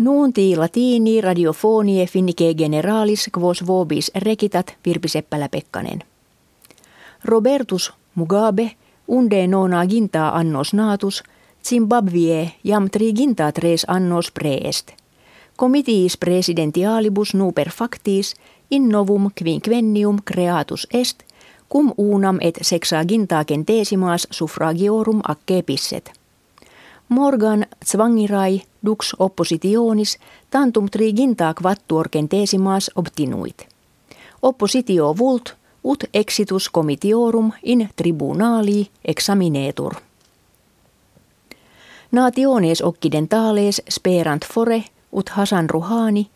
[0.00, 6.02] Nuunti latini radiofonie finnike generalis quos vobis rekitat Virpi Seppälä-Pekkanen.
[7.24, 8.70] Robertus Mugabe
[9.08, 11.22] unde nona ginta annos natus
[11.64, 14.90] Zimbabwe jam ginta tres annos preest.
[15.56, 18.34] Comitiis presidentialibus nuper factis
[18.70, 21.18] in novum quinquennium creatus est
[21.72, 26.12] cum unam et sexagintaken tesimas suffragiorum acce pisset.
[27.08, 30.18] Morgan zwangirai dux oppositionis
[30.50, 33.66] tantum triginta quattuor centesimas obtinuit.
[34.42, 39.94] Oppositio vult ut exitus comitiorum in tribunali examinetur.
[42.12, 46.30] Nationes occidentales sperant fore ut Hasan Rouhani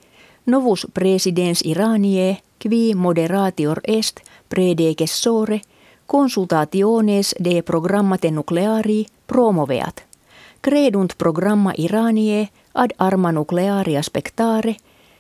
[0.47, 5.61] novus presidens Iranie qui moderatior est predecessore
[6.07, 10.05] consultationes de programmate nucleari promoveat–
[10.65, 14.77] Credunt programma Iranie ad arma nuclearia spectare,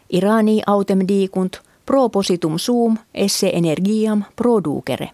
[0.08, 5.10] Irani autem dicunt propositum sum esse energiam producere.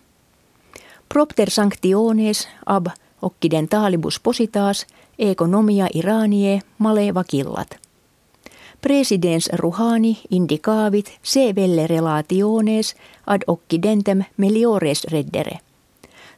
[1.09, 2.87] Propter sanctiones ab
[3.23, 4.87] occidentalibus positas
[5.19, 7.79] economia Iranie male vakillat.
[8.81, 12.95] Presidens Ruhani indicavit se velle relationes
[13.27, 15.59] ad occidentem meliores reddere.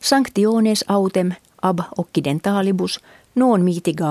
[0.01, 3.01] Sanctiones autem ab occidentalibus
[3.35, 3.65] non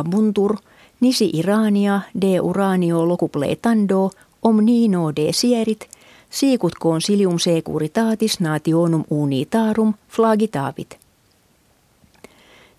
[0.10, 0.58] buntur,
[1.00, 5.88] nisi Irania de uranio locupletando omnino de sierit,
[6.30, 10.98] sicut consilium securitatis nationum unitarum flagitavit.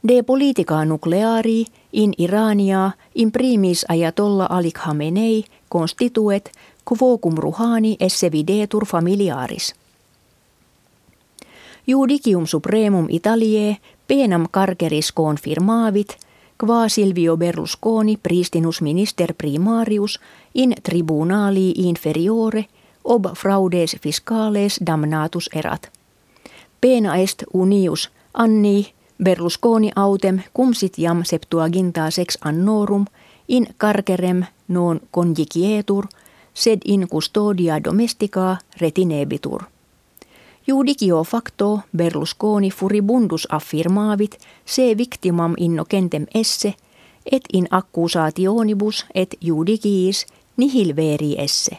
[0.09, 6.51] De politica nucleari in Irania in primis ajatolla alik Hamenei constituet
[6.85, 9.75] quocum ruhani esse videtur familiaris.
[11.87, 13.77] Judicium supremum Italiae
[14.09, 16.17] penam carceris confirmavit–
[16.67, 20.21] qua Silvio Berlusconi pristinus minister primarius
[20.55, 22.65] in tribunali inferiore
[23.05, 25.91] ob fraudes fiscales damnatus erat.
[26.81, 28.95] Pena est unius anni
[29.25, 33.05] Berlusconi autem cum sit jam septuaginta sex annorum
[33.49, 36.07] in carcerem non conjicietur
[36.55, 39.72] sed in custodia domestica retinebitur.
[40.67, 46.75] Judicio facto Berlusconi furibundus affirmavit se victimam innocentem esse,
[47.33, 51.79] et in accusationibus et judiciis nihil veri esse.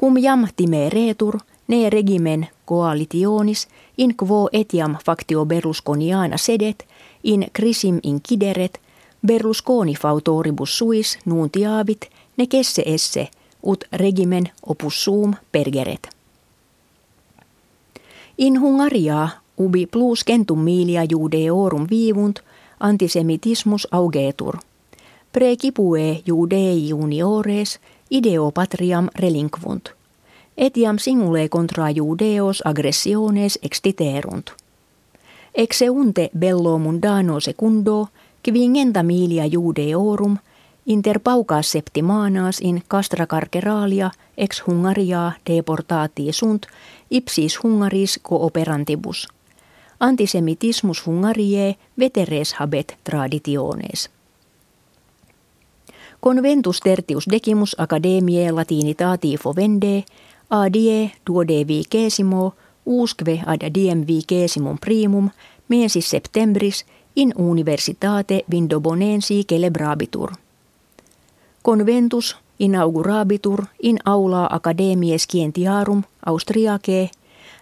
[0.00, 0.46] Cum jam
[0.88, 1.38] retur,
[1.68, 6.86] ne regimen coalitionis in quo etiam factio Berlusconiana sedet,
[7.22, 8.80] in crisim incideret,
[9.26, 13.28] Berlusconi fautoribus suis nuntiavit, ne kesse esse,
[13.62, 16.13] ut regimen opus sum pergeret.
[18.36, 22.40] In Hungaria ubi plus centum milia judeorum vivunt
[22.80, 24.58] antisemitismus augetur.
[25.32, 27.78] Precipue judei juniores
[28.10, 29.88] ideo patriam relinquunt.
[30.56, 34.50] Etiam singule contra judeos aggressiones extiterunt.
[35.54, 38.08] Exeunte bello mundano secundo
[38.42, 40.38] quingenta milia judeorum
[40.86, 46.66] inter paucas septimanas in castra carceralia ex Hungaria deportati sunt
[47.10, 49.28] ipsis Hungaris cooperantibus.
[50.00, 54.10] Antisemitismus Hungarie veteres habet traditiones.
[56.20, 60.04] Conventus tertius decimus academiae latinitati fovende,
[60.50, 65.30] adie duode vicesimo, usque ad diem vicesimum primum,
[65.68, 66.84] mensis septembris,
[67.16, 70.43] in universitate Vindobonensi celebrabitur.
[71.64, 77.10] Conventus inaugurabitur in aula academiae scientiarum Austriacae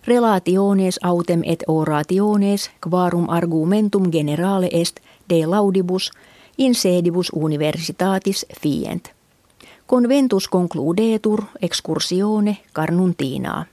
[0.07, 6.11] relationes autem et orationes quarum argumentum generale est de laudibus
[6.59, 9.13] in sedibus universitatis fient.
[9.87, 13.65] Conventus concludetur excursione carnuntinaa.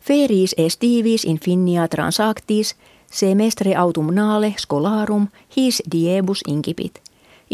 [0.00, 2.76] Feris estivis infinia transactis
[3.10, 7.03] semestre autumnale scholarum his diebus incipit.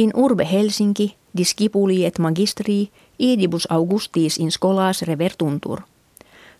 [0.00, 5.80] In urbe Helsinki discipuli et magistri idibus augustis in scholas revertuntur.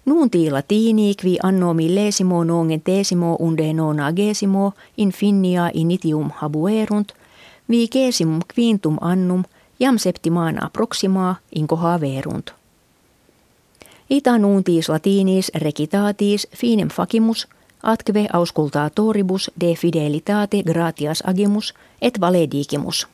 [0.05, 2.45] Nuunti latini qui anno millesimo
[2.85, 7.13] tesimo unde nonagesimo in finnia initium habuerunt,
[7.71, 9.45] vigesimum quintum annum
[9.81, 12.53] jam septimana proxima incoha verunt.
[14.11, 17.49] Ita nuuntis latinis recitatis finem facimus,
[17.83, 23.09] atque auscultatoribus de fidelitate gratias agimus et valedigimus.